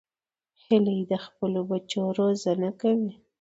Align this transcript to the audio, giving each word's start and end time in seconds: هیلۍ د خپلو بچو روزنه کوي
هیلۍ 0.65 0.99
د 1.11 1.13
خپلو 1.25 1.59
بچو 1.69 2.01
روزنه 2.19 2.69
کوي 2.81 3.11